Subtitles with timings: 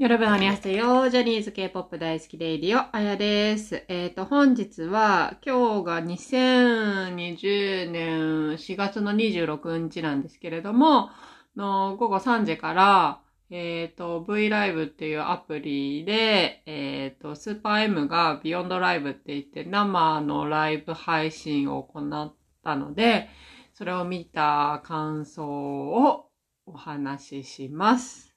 [0.00, 1.10] 여러분 안녕하세요。
[1.10, 3.84] ジャニーズ K-POP 大好き radio、あやです。
[3.86, 11.10] えっ、と、本日は、今日が2020年4月の26日なんですけれども、
[11.54, 23.28] の午後3時から、えっ、と、V ライブっていうアプリで、えっ、と、 SuperM が Beyond LIVE って言って生のライブ配信を行ったので、
[23.74, 26.30] それを見た感想を
[26.64, 28.29] お話しします。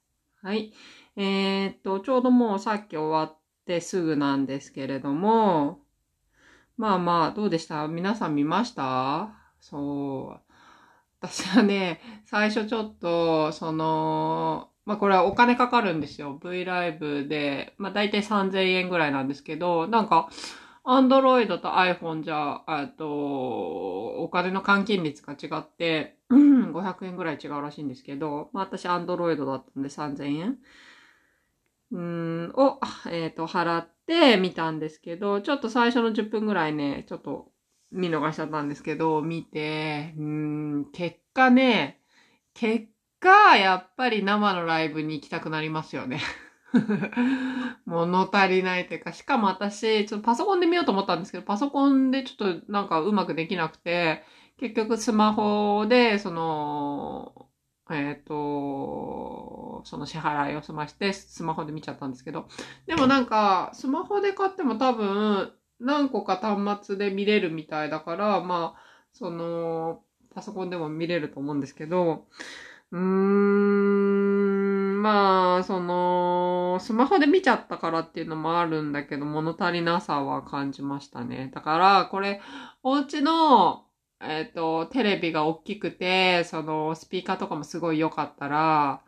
[0.44, 0.74] はい。
[1.16, 5.80] えーっと、ちょうどもうさっき終わってすぐなんですけれども、
[6.76, 7.88] まあまあ、どうでした？
[7.88, 9.30] 皆さん見ました？
[9.62, 10.54] そう。
[11.22, 16.38] 私はね、最初ちょっと、その、まあこれはお金かかるんですよ。
[16.44, 20.28] V ライブで、まあ大体3000円ぐらいなんですけど、なんか、
[20.86, 30.58] アンドロイドと iPhone じゃ、えっと、お金の換金率が違って、うん500円ぐらい違うらしいんですけど、まあ私アンドロイドだったんで3000円。
[31.92, 32.80] うん、を、
[33.10, 37.52] えっ、と、払って見たんですけど、ちょっと最初の10分ぐらいね、ちょっと
[37.92, 42.02] 見逃しちゃったんですけど、見て、うん、結果ね、
[42.56, 42.88] 結
[43.20, 46.20] 果、やっぱり生のライブに行きたくなりますよね。
[47.86, 54.24] 物足りないというか、しかも私、ちょっとパソコンで見ようと思ったんですけど、パソコンでちょっとなんかうまくできなくて、
[54.58, 57.50] 結局スマホで、その、
[57.92, 62.48] えっ、と、その支払いを済まして、スマホで見ちゃったんですけど、
[62.88, 72.28] でもなんか、スマホで買っても多分、何個か端末で見れるみたいだから、まあ、その、パソコンでも見れると思うんですけど、
[72.92, 74.03] うーん、
[75.04, 81.52] まあ、その、スマホで見ちゃったからっていうのもあるんだけど、物足りなさは感じましたね。
[81.54, 82.40] だから、これ、
[82.84, 83.86] お家の、
[84.22, 89.04] えっ、と、テレビが大きくて、その、スピーカーとかもすごい良かったら、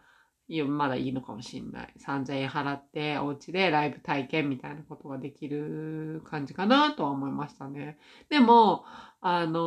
[0.68, 1.94] まだいいのかもしんない。
[1.98, 7.98] 3000円払って、お家でライブ体験みたいなことができる感じかなとは思いましたね。
[8.30, 8.84] でも、
[9.22, 9.60] あの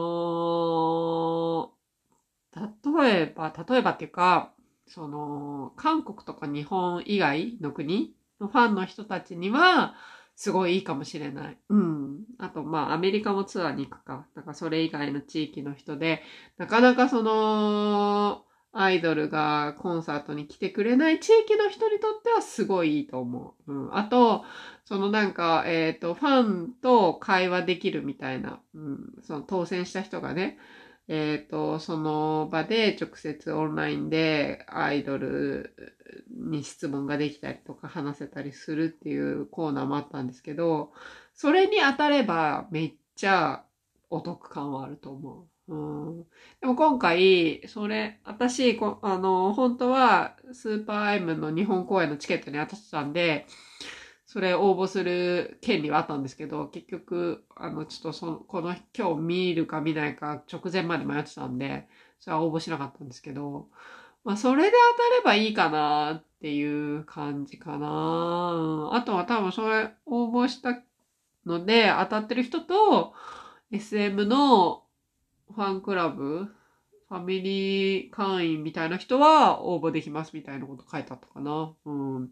[1.75, 1.79] ー
[2.57, 4.53] 例えば、例えばっていうか、
[4.89, 9.95] その、韓国とか日本以外の国のファンの人たちには、
[10.35, 11.59] すごいいいかもしれない。
[11.69, 12.21] うん。
[12.39, 14.27] あと、まあ、アメリカもツアーに行くか。
[14.37, 16.23] だから、それ以外の地域の人で、
[16.59, 23.73] なかなかその、アイドルがコンサートに来てくれない地域の人にとってはすごいいいと思う。
[23.73, 23.97] うん。
[23.97, 24.45] あと、
[24.85, 29.15] そのなんか、えっ、と、ファンと会話できるみたいな、うん。
[29.23, 30.59] その当選した人がね、
[31.09, 35.75] えっ、と、その場で直接オンラインでアイドル
[36.31, 40.93] に質問ができたりとか話せたりするっていうコーナーもあったんですけど、
[41.35, 43.65] それに当たればめっちゃ
[44.11, 45.49] お得感はあると思う。
[45.69, 45.77] う
[46.21, 46.25] ん、
[46.61, 53.47] でも今回、それ、私、あの、本当はスーパー M の日本公演のチケットに当たってたんで、
[54.29, 61.89] それ応募する権利はあったんですけど、結局、あの、ちょっとその、この、今日見るか見ないか直前まで迷ってたんで、
[62.21, 63.69] それは応募しなかったんですけど、
[64.25, 68.91] まあ、それで当たればいいかなっていう感じかな。
[68.93, 70.79] あとは多分それ応募した
[71.47, 73.15] ので、当たってる人と、
[73.73, 74.85] SM の
[75.55, 76.45] ファンクラブ、
[77.09, 81.75] ファミリー会員みたいな人は応募できますみたいなこと書いてあったかな。
[81.87, 82.29] うん。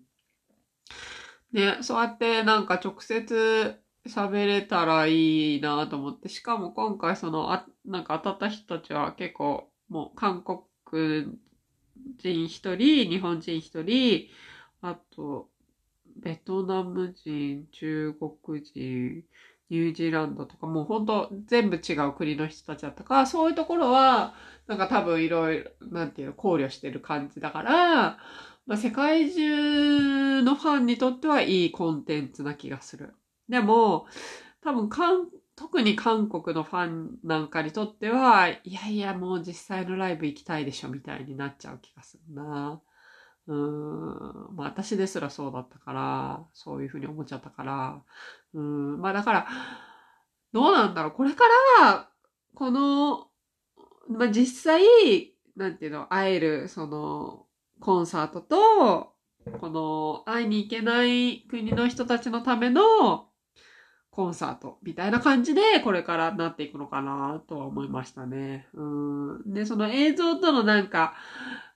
[1.53, 10.61] ね、そうやってなんか直接喋れたらいいなと思って、しかも今回その、あ、なんか当たった人たちは結構もう韓国
[12.19, 14.29] 人一人、日本人一人、
[14.83, 15.49] あと、
[16.17, 19.25] ベトナム人、中国人、
[19.71, 24.35] ニュージーランドとかもう本当全部違う国の人たちだったか、そういうところは、
[24.67, 28.19] なんか多分いろいろ、なんていうの、考慮してる感じだから、
[28.67, 33.15] まあ、世界中のファンにとってはいいコンテンツな気がする。
[33.49, 34.07] でも、
[34.63, 42.81] 多分韓、特に韓国のファンなんかにとっては、いやいや、もう実際のライブ行きたいでしょ、みたいになっちゃう気がするな。
[43.47, 43.57] うー
[44.53, 44.57] ん。
[44.57, 48.03] まあ私ですらそうだったから、そういうふうに思っちゃったから。
[48.55, 49.01] うん。
[49.01, 49.47] まあだから、
[50.53, 51.13] どうなんだろう。
[51.13, 51.45] これか
[51.81, 52.11] ら、
[52.55, 53.29] この、
[54.09, 57.46] まあ実際、なんていうの、会える、その、
[57.81, 59.13] コンサートと、
[59.61, 63.29] この、会いに行けない国の人たちのための、
[64.11, 68.67] コンサートみたいな感じでこれからなっていくのかなとは思いましたね。
[68.73, 69.53] うん。
[69.53, 71.15] で、その映像とのなんか、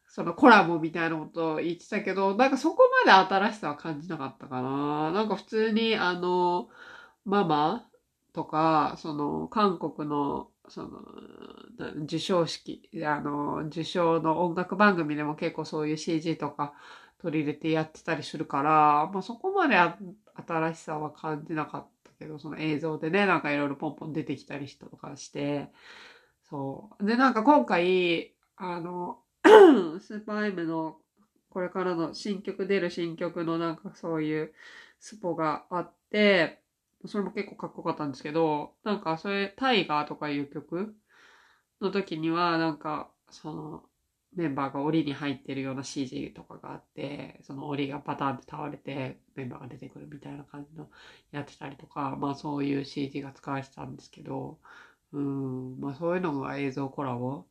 [0.08, 5.12] そのコラボみたいなことを言ってたけど、なんかそこまで新しさは感じなかったかな。
[5.12, 6.68] なんか普通にあの、
[7.26, 7.86] ママ
[8.32, 11.02] とか、その韓国のその、
[12.02, 16.74] 授賞式、あの、受賞の音楽番組でも結構そういう CG とか
[17.18, 25.68] 取り入れてやってたりするから、まあそこまで新しさは感じなかったけど、その映像でね、なんかいろいろポンポン出てきたりしとかして、
[26.48, 27.04] そう。
[27.06, 29.18] で、なんか今回、あの、
[30.00, 30.98] スーパー M の
[31.50, 34.54] これからの新曲出る新曲のなんかそういう
[35.00, 36.59] スポがあって、
[37.06, 40.94] それも結構かっこよかったんですけど、なんかそれ、タイガーとかいう曲
[41.80, 43.84] の時には、なんか、その、
[44.34, 50.88] メンバーが檻に入ってるような CG とかがあって、その檻がパターンって倒れてメンバーが出てくるみたいな感じの
[51.32, 54.58] やってたりとか、まあそういう CG が使われてたんですけど、
[55.12, 57.46] うん、まあそういうのが映像コラボっ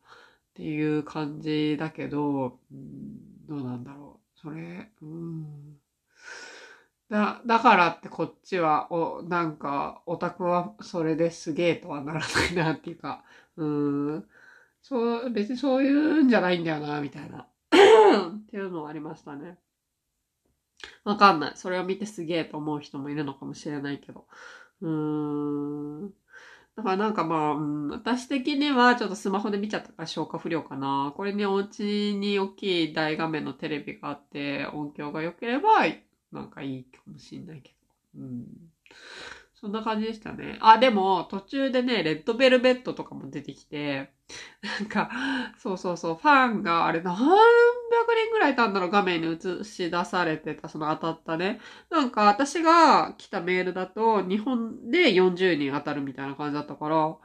[0.54, 4.38] ていう感じだけど、うん、どうなんだろう。
[4.40, 5.78] それ、うん。
[7.10, 13.24] だ、だからってこっちは、お、なんか、オタクはそれですげえとはならないなっていうか、
[13.56, 14.28] うん。
[14.82, 17.48] そう、別にそういうんじゃないんだよな、みたいな。
[18.32, 19.58] っていうのはありましたね。
[21.04, 21.52] わかんない。
[21.56, 24.26] それを見てすげえと思う人もいるのかもしれないけど。
[24.80, 26.10] うーん。
[26.76, 31.12] だからなんかまあ、うん、私的にはちょっとスマホで見ちゃったから消化不良かな。
[31.16, 35.86] これにお家に大きい大画面のテレビがあって音響が良ければ
[36.32, 37.74] なんかいいかもしんないけ
[38.14, 38.22] ど。
[38.22, 38.46] うん。
[39.60, 40.56] そんな感じでしたね。
[40.62, 44.10] あ、でも、途中でね、レッドベルベットとかも出てきて、
[44.62, 45.10] なんか、
[45.58, 47.28] そうそうそう、ファンがあれ何百
[48.14, 51.60] 人ぐらいいたんだろう、画面に映し出されてた、その当たったね。
[51.90, 57.16] なんか、私が来たメールだと、日本で40人当たるみたいな感じだったから、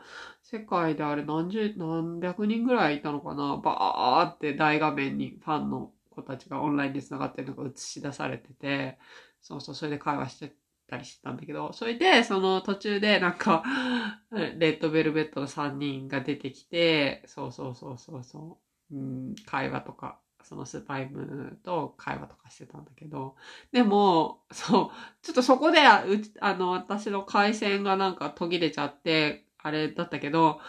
[0.43, 8.97] 世界であれ何十、何百人ぐらいいたのかなバーって大画面にファンの子たちがオンラインで繋がってるのが映し出されてて、
[9.41, 10.55] そうそう、それで会話して
[10.87, 13.63] たりしてたんだけど、それで、その途中でなんか、
[14.31, 18.59] レッドベルベットの3人が出てきて、そうそうそうそうそ
[18.91, 23.35] う、うん、会話とか、そのスパイムと会話とかしてたんだけど、
[23.71, 24.91] でも、そう、
[25.23, 26.05] ちょっとそこで、あ
[26.53, 30.59] の、私の回線がなんか途切れちゃって、あれだったけど、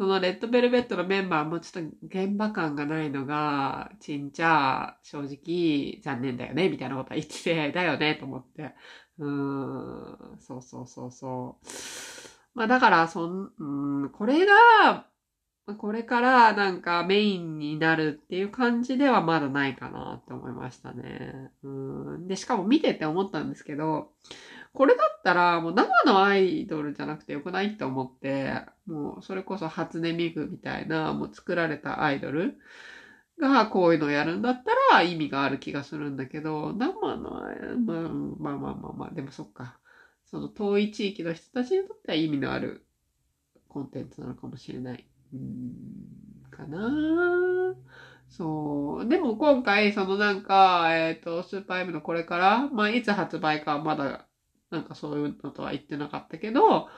[0.00, 8.74] そのレッドベルベットのメンバーもちょっと現場感がないのが、ちんちゃ、正直残念だよね、みたいなことは言ってて、だよね、と思って。
[9.18, 11.66] うーん、そうそうそうそう。
[12.54, 15.06] まあだから、そん、うん、これが、
[15.76, 21.50] これからなんかメインになるっていう感じではまだないかなって思いましたね。
[21.62, 22.26] うん。
[22.26, 24.12] で、しかも見てて思ったんですけど、
[24.72, 32.56] これだったらもう生のアイドルじゃなくてよくないって思って、もうそれこそ初音ミクみたいなもう作られたアイドル
[33.40, 37.30] がこういうのをやるんだったら意味がある気がするんだけど、生の、
[37.86, 38.00] まあ、
[38.38, 39.78] まあまあまあまあ、でもそっか。
[40.26, 42.86] その遠い地域の人たちにとっては意味のある
[43.68, 45.04] コンテンツなのかもしれない。
[45.34, 45.72] うん、
[46.50, 47.74] かな
[48.28, 49.08] そう。
[49.08, 54.28] でも今回、そのなんか、えっ、ー、と、スーパー M のこれから、まあ、いつ発売かはまだ
[54.70, 56.88] なんかそういうのとは言ってなかったけど、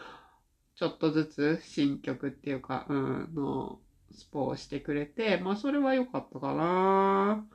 [0.75, 3.81] ちょっとずつ新曲っていうか、うん、の
[4.11, 7.47] スポをしてくれて、まあそれは良かったかな。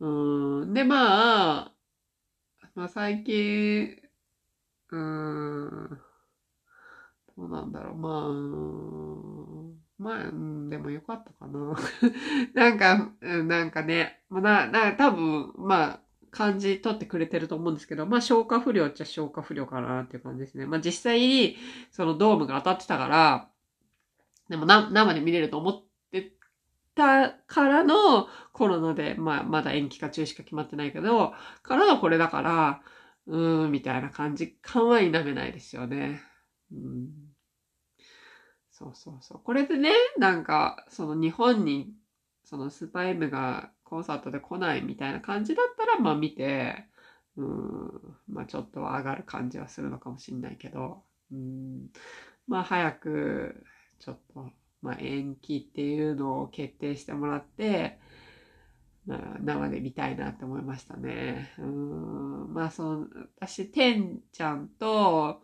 [0.00, 1.72] うん、で、まあ、
[2.74, 3.96] まあ最近、
[4.90, 5.88] うん、
[7.36, 11.76] どうなんだろう、まあ、まあ、うん、でもよかったかな。
[12.54, 16.01] なんか、なんかね、まあ、な、な、多分、まあ、
[16.32, 20.66] 感じ取ってくれてると思うんですけど、まあ消化不良っちゃ消化不良かなっていう感じですね。
[20.66, 21.56] まあ実際に
[21.92, 23.48] そのドームが当たってたから、
[24.48, 26.32] でも生で見れると思って
[26.94, 32.82] たからのコロナで、まあまだ延期か中止か決まってないけど、からのこれだから、
[33.26, 36.22] うーん、みたいな感じ感は否めないですよね。
[36.72, 37.10] うん。
[38.70, 39.40] そうそうそう。
[39.44, 41.92] これでね、なんか、その日本に、
[42.44, 46.86] そのスパイムがコンサートで来ないみたいな感じだったら、まあ見て、
[47.36, 51.88] うん、まあちょっとは上がる感じはするのかもしんないけど、うん、
[52.48, 53.66] まあ早く、
[54.00, 57.98] ちょっと、まあ延期っていうのを決定してもらって、
[59.04, 61.52] まあ、生で見たいなって思いましたね。
[61.58, 63.06] うん、まあその、
[63.40, 65.42] 私、てんちゃんと、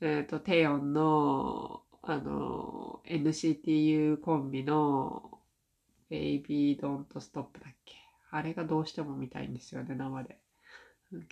[0.00, 5.39] えっ、ー、と、テヨンの、あの、NCTU コンビの、
[6.10, 7.94] ベイビードントストップだっけ？
[8.32, 10.38] あれがどうしても見たいんですよね、生で。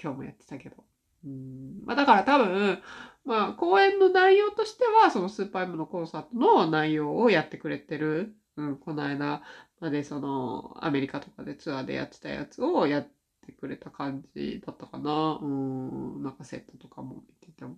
[0.02, 0.76] 今日もやってたけど。
[1.24, 2.78] うんまあ、だから多分、
[3.24, 8.36] まあ、公演の内容としては、そのスーパー M のコンサートの内容をやってくれてる。
[8.56, 9.42] うん、この間
[9.80, 13.08] までその、アメリカとかでツアーでやってたやつをやっ
[13.46, 15.38] てくれた感じだったかな。
[15.40, 17.76] うん、なんかセットとかも見てても。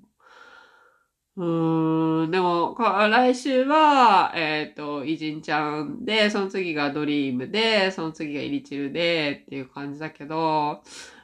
[1.40, 10.82] うん、でも、来週は、えっ、と、偉人ちゃんで、その次がドリームで、その次がイリチルで、っていう感じだけど、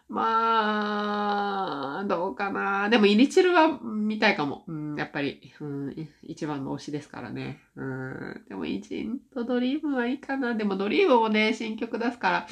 [0.09, 2.89] まあ、どうかな。
[2.89, 4.63] でも、イリチルは見たいかも。
[4.69, 7.61] うん、やっぱり、うん、一番の推しですからね。
[7.75, 10.55] うん、でも、イジンとドリームはいいかな。
[10.55, 12.47] でも、ドリームもね、新曲出すから、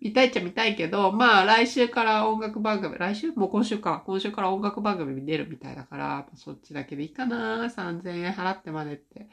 [0.00, 4.02] 見たいっちゃ見たいけど、まあ、来週から音楽番組、来週もう今週か。
[4.06, 7.64] 今週から音楽番組に出るみたいだから、そっちだけでいいかな。
[7.66, 9.28] 3000円払ってまでって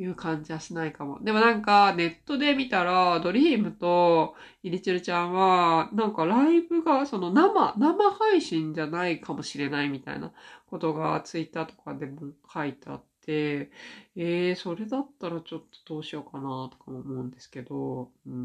[0.00, 1.22] いう感じはしないかも。
[1.22, 10.32] でもなんか、ネットで見たら、ドリームとイリチルちゃんは、なんかライブが、その生、生配信じゃないかもしれないみたいな
[10.66, 13.70] ことがツイッターとかでも書いてあって、
[14.16, 18.42] えー、それだったらちょっとどうしようかなとかも思うんですけど、うんうんう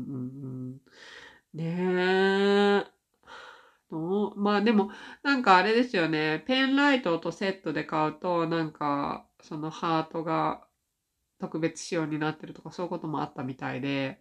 [0.67, 0.81] ん。
[1.53, 2.95] ねえ。
[4.35, 4.89] まあでも、
[5.23, 6.43] なんかあれですよね。
[6.47, 10.64] ペンライトとセットで買うと、なんか、そのハートが
[11.45, 14.19] 特別仕様になってるとか、そういうこともあったみたいで、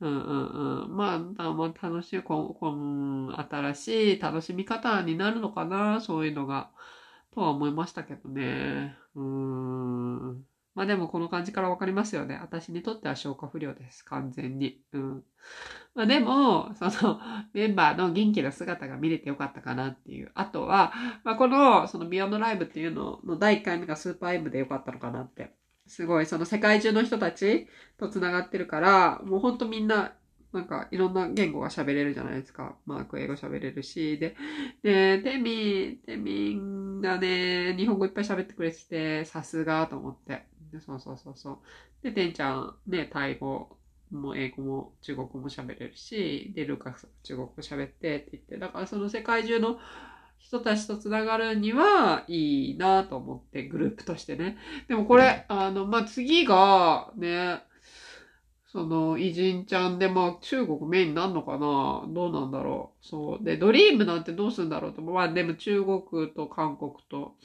[0.00, 0.46] うんうん
[0.86, 0.96] うん。
[0.96, 6.70] まあ、まあ、楽しい、ここん、新しい楽しみ方になるのかな、そういうのが。
[7.32, 8.96] とは思いましたけどね。
[9.14, 10.44] うん。
[10.74, 12.38] まあでもこの感じからわかりますよね。
[12.40, 14.04] 私にとっては消化不良です。
[14.04, 14.80] 完全に。
[14.92, 15.24] うん。
[15.94, 17.20] まあでも、その
[17.52, 20.30] メンバーの元気な姿が見れてよかったかなっていう。
[20.34, 20.92] あとは、
[21.24, 25.54] まあこの、そのビヨンドライブっていうのの第1回目がスーパー M でよかったのかなって
[25.86, 30.14] すごい、その世界中の人たちと繋がってるから、もうほんとみんな、
[30.52, 32.76] なんかいろんな言語が喋れるじゃないですか。
[32.86, 34.18] マーク英語喋れるし。
[34.18, 34.36] で、
[34.82, 40.46] で、テミ、テミンがね、日本語いっぱい喋ってくれてて、さすがと思って。
[40.80, 41.58] そうそうそうそう。
[42.02, 43.76] で、てんちゃん、ね、タイ語
[44.10, 49.78] も英語も中国語も喋れるし、で、ルカス中国語喋ってって言って、だからその世界中の
[50.42, 54.58] 人たちと繋がるにはいいなと思って、グループとしてね。
[54.88, 57.62] でもこれ、あの、まあ、次が、ね、
[58.66, 62.04] その、偉人ちゃんで、まあ、中国メインになるのかな？
[62.08, 63.06] どうなんだろう？
[63.06, 63.44] そう。
[63.44, 65.00] で、ドリームなんてどうするんだろうと。
[65.02, 67.36] まあ、でも中国と韓国と、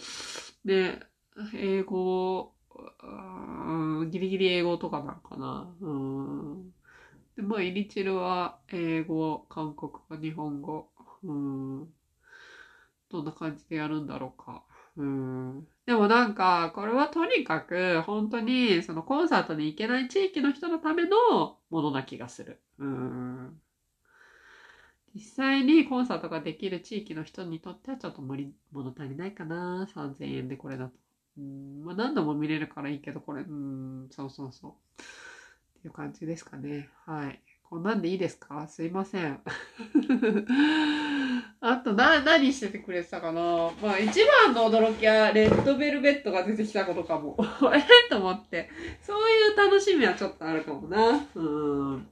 [0.66, 1.00] ね、
[1.54, 2.54] 英語、
[3.04, 5.74] うん、ギリギリ英語とかなんかな？
[5.82, 6.72] うん。
[7.36, 10.90] で、まあ、イリチルは英語、韓国語、日本語。
[11.24, 11.88] うん。
[13.10, 14.64] どんな感じでやるんだろうか。
[14.98, 15.68] うん。
[15.86, 22.62] でもなんか、これはとにかく、本当に、そのコンサートに行けない地域の人のためのものな気がする。
[22.78, 23.62] うん。
[25.14, 29.88] 実際にコンサートができる地域の人にとってはちょっと無理、物足りないかな。
[29.94, 30.94] 3000円でこれだと。
[31.38, 31.84] うん。
[31.84, 34.72] まあ何度も見れるからいいけど、これ、うん、そうそうそう。
[35.80, 36.90] っていう感じですかね。
[37.06, 37.42] はい。
[37.64, 38.68] こんなんでいいですか？
[38.68, 39.42] すいません。
[41.60, 43.42] あと、な、何しててくれてたかな？
[43.82, 47.36] まあ、一番の驚きは、レッドベルベットが出てきたことかも。
[47.74, 47.82] え？
[48.10, 48.70] と思って。
[49.02, 51.28] そういう楽しみはちょっとあるかもな。
[51.34, 52.08] うん。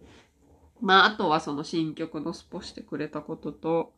[0.82, 3.94] まあ、あとはその新曲のスポしてくれたことと、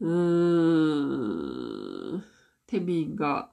[0.00, 0.10] うー
[2.16, 2.24] ん、
[2.66, 3.50] テミンが、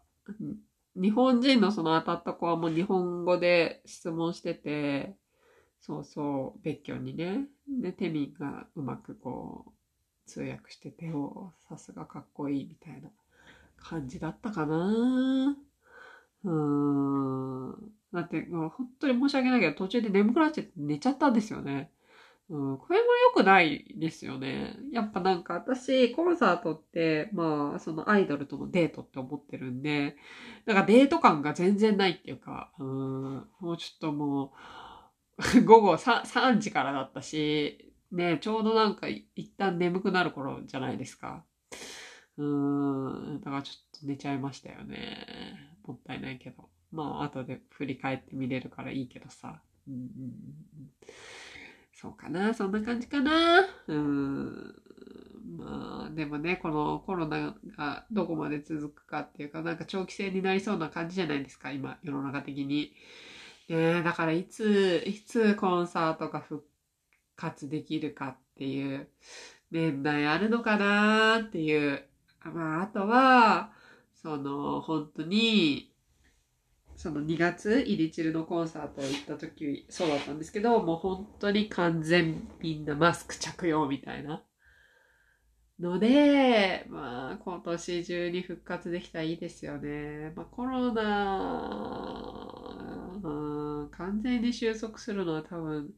[0.95, 5.15] 日本人のその当たった子はもう日本語で質問してて、
[5.79, 7.47] そうそう、別居にね。
[7.67, 9.71] で、テミンがうまくこう、
[10.31, 13.09] 通訳してて、おさすがかっこいいみたいな
[13.77, 15.55] 感じだったかな
[16.43, 17.91] うーん。
[18.13, 21.91] だって、もう本当に申し訳ないけど、途中で眠くなっちゃって寝ちゃったんですよね。
[22.49, 24.75] うん、これも良くないですよね。
[24.91, 30.17] やっぱなんか私、コンサートって、まあ、そのアイドルとのデートって思ってるんで、
[30.65, 34.53] なんかデート感が全然ないっていうか、うん、もうちょっとも
[35.55, 41.45] う、午後 3, 3時からだったし、ね、ちょうどなんか一旦眠くなる頃じゃないですか。
[42.37, 45.77] うーん、だからちょっと寝ちゃいましたよね。
[45.85, 46.69] もったいないけど。
[46.91, 49.61] まあ、後で振り返って見れるからいいけどさ。
[49.87, 50.11] うん、
[51.93, 53.65] そうかな、そんな感じかな。
[53.87, 54.75] うん。
[55.57, 62.93] まあ、でもね、このコロナがどこまで続くかっていうか、なんか長期戦になりそうな感じじゃないですか、今、世の中的に。
[63.69, 66.65] ねだからいつ、いつコンサートが復
[67.41, 69.07] 活できるかっていう
[69.71, 72.03] 年代あるのかなっていう。
[72.43, 73.71] まあ、あとは、
[74.15, 75.91] その、本当に、
[76.95, 84.43] その2月、イリチルのコンサート行った時、そうだったんですけど、もう本当に完全みんなマスク着用みたいな。
[85.79, 90.31] ので、まあ、今年中に復活できたらいいですよね。
[90.35, 92.61] まあ、コロナ、
[93.91, 95.93] 完全に収束するのは多分、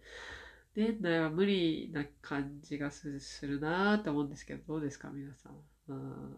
[0.75, 5.53] 年内は無理な感じがするなと思うんですけど、どうですか、皆さん。
[5.89, 6.35] うん、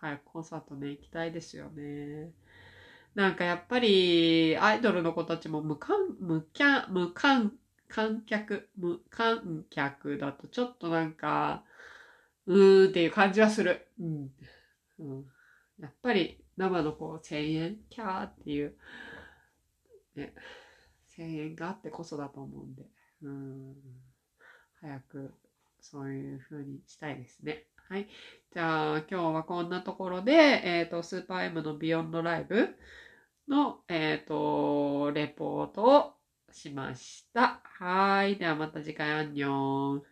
[0.00, 2.32] 早くコンサートね、行きたいですよね。
[3.14, 7.52] なんかやっぱり、アイドルの子たちも無観、無キャ無観、
[7.88, 11.64] 観客、無観客だとちょっとなんか、
[12.46, 13.86] うーっていう感じはする。
[13.98, 14.30] うん。
[14.98, 15.24] うん、
[15.78, 18.76] やっぱり生のこう声援、キャーっていう、
[20.16, 20.34] ね、
[21.16, 22.82] 声援があってこそだと思うんで、
[23.22, 23.74] うん、
[24.80, 25.34] 早く
[25.80, 27.64] そういう風にしたいですね。
[27.88, 28.08] はい。
[28.52, 32.74] じゃあ、今日はこんなところで、えっ、ー、と、スーパー M のビヨンドライブ
[33.48, 36.14] の、えっ、ー、と、レポートを
[36.52, 37.60] しました。
[37.64, 38.36] はい。
[38.36, 40.11] ではまた次回、アンニョン。